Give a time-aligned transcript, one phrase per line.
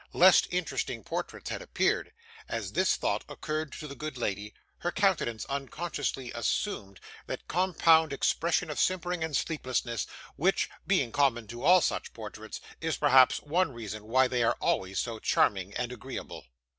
[0.13, 2.11] Less interesting portraits had appeared.
[2.49, 8.71] As this thought occurred to the good lady, her countenance unconsciously assumed that compound expression
[8.71, 14.05] of simpering and sleepiness which, being common to all such portraits, is perhaps one reason
[14.07, 16.45] why they are always so charming and agreeable.